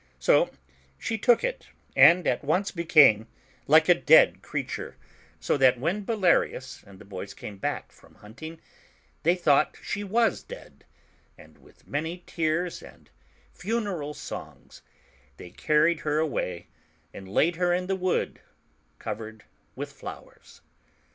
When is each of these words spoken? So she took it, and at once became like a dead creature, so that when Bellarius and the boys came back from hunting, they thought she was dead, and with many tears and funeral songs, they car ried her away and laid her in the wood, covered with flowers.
So 0.17 0.49
she 0.97 1.19
took 1.19 1.43
it, 1.43 1.67
and 1.95 2.25
at 2.25 2.43
once 2.43 2.71
became 2.71 3.27
like 3.67 3.87
a 3.87 3.93
dead 3.93 4.41
creature, 4.41 4.97
so 5.39 5.57
that 5.57 5.79
when 5.79 6.03
Bellarius 6.03 6.81
and 6.87 6.97
the 6.97 7.05
boys 7.05 7.35
came 7.35 7.57
back 7.59 7.91
from 7.91 8.15
hunting, 8.15 8.59
they 9.21 9.35
thought 9.35 9.77
she 9.83 10.03
was 10.03 10.41
dead, 10.41 10.85
and 11.37 11.59
with 11.59 11.87
many 11.87 12.23
tears 12.25 12.81
and 12.81 13.11
funeral 13.53 14.15
songs, 14.15 14.81
they 15.37 15.51
car 15.51 15.83
ried 15.83 15.99
her 15.99 16.17
away 16.17 16.65
and 17.13 17.29
laid 17.29 17.57
her 17.57 17.71
in 17.71 17.85
the 17.85 17.95
wood, 17.95 18.41
covered 18.97 19.43
with 19.75 19.91
flowers. 19.93 20.61